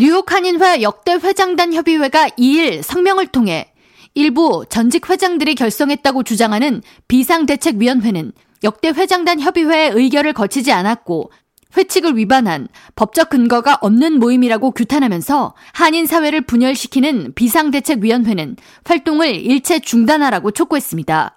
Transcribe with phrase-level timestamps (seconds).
[0.00, 3.72] 뉴욕 한인회 역대 회장단 협의회가 2일 성명을 통해
[4.14, 8.30] 일부 전직 회장들이 결성했다고 주장하는 비상대책위원회는
[8.62, 11.32] 역대 회장단 협의회의 의결을 거치지 않았고
[11.76, 18.54] 회칙을 위반한 법적 근거가 없는 모임이라고 규탄하면서 한인 사회를 분열시키는 비상대책위원회는
[18.84, 21.36] 활동을 일체 중단하라고 촉구했습니다.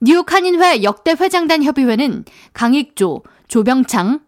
[0.00, 4.18] 뉴욕 한인회 역대 회장단 협의회는 강익조, 조병창,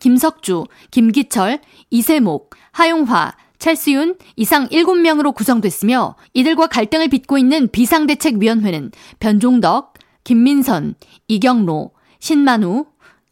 [0.00, 1.60] 김석주, 김기철,
[1.90, 9.94] 이세목, 하용화, 찰스윤 이상 7명으로 구성됐으며 이들과 갈등을 빚고 있는 비상대책위원회는 변종덕,
[10.24, 10.94] 김민선,
[11.28, 12.86] 이경로, 신만우,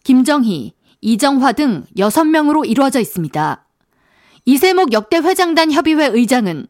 [0.05, 3.67] 김정희, 이정화 등 6명으로 이루어져 있습니다.
[4.47, 6.67] 이세목 역대 회장단 협의회 의장은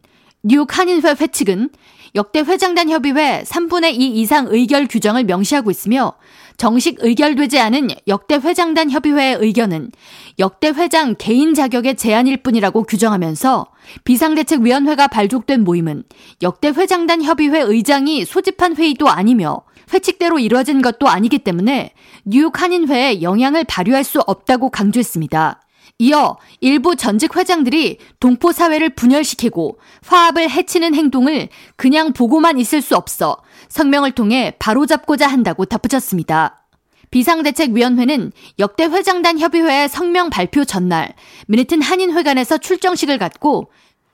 [0.46, 1.70] 뉴욕 한인회 회칙은
[2.14, 6.12] 역대 회장단 협의회 3분의 2 이상 의결 규정을 명시하고 있으며
[6.58, 9.90] 정식 의결되지 않은 역대 회장단 협의회의 의견은
[10.38, 13.68] 역대 회장 개인 자격의 제한일 뿐이라고 규정하면서
[14.04, 16.04] 비상대책위원회가 발족된 모임은
[16.42, 19.62] 역대 회장단 협의회 의장이 소집한 회의도 아니며
[19.94, 21.94] 회칙대로 이루어진 것도 아니기 때문에
[22.26, 25.63] 뉴욕 한인회에 영향을 발휘할 수 없다고 강조했습니다.
[25.98, 33.36] 이어 일부 전직 회장들이 동포 사회를 분열시키고 화합을 해치는 행동을 그냥 보고만 있을 수 없어
[33.68, 36.64] 성명을 통해 바로잡고자 한다고 덧붙였습니다.
[37.10, 41.14] 비상대책위원회는 역대 회장단 협의회의 성명 발표 전날
[41.46, 43.70] 미네튼 한인회관에서 출정식을 갖고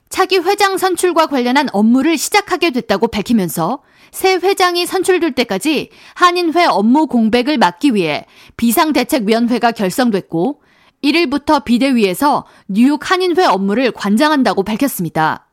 [0.09, 7.57] 차기 회장 선출과 관련한 업무를 시작하게 됐다고 밝히면서 새 회장이 선출될 때까지 한인회 업무 공백을
[7.57, 8.25] 막기 위해
[8.57, 10.61] 비상대책위원회가 결성됐고
[11.03, 15.47] 1일부터 비대위에서 뉴욕 한인회 업무를 관장한다고 밝혔습니다.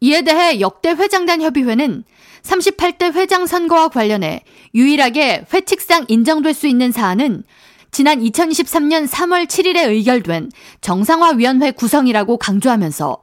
[0.00, 2.04] 이에 대해 역대 회장단 협의회는
[2.42, 4.42] 38대 회장 선거와 관련해
[4.74, 7.44] 유일하게 회칙상 인정될 수 있는 사안은
[7.92, 13.18] 지난 2023년 3월 7일에 의결된 정상화위원회 구성이라고 강조하면서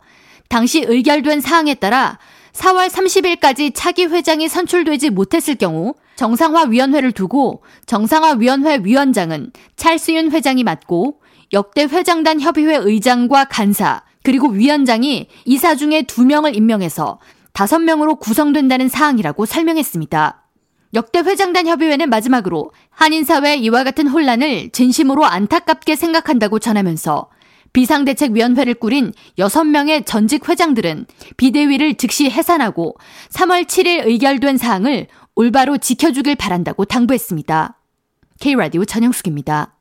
[0.47, 2.17] 당시 의결된 사항에 따라
[2.53, 11.21] 4월 30일까지 차기 회장이 선출되지 못했을 경우 정상화위원회를 두고 정상화위원회 위원장은 찰스윤 회장이 맡고
[11.53, 17.19] 역대 회장단 협의회 의장과 간사 그리고 위원장이 이사 중에 2명을 임명해서
[17.53, 20.43] 5명으로 구성된다는 사항이라고 설명했습니다.
[20.93, 27.29] 역대 회장단 협의회는 마지막으로 한인사회 이와 같은 혼란을 진심으로 안타깝게 생각한다고 전하면서
[27.73, 31.05] 비상대책위원회를 꾸린 6명의 전직 회장들은
[31.37, 32.95] 비대위를 즉시 해산하고
[33.31, 37.77] 3월 7일 의결된 사항을 올바로 지켜주길 바란다고 당부했습니다.
[38.39, 39.75] K라디오 전영숙입니다.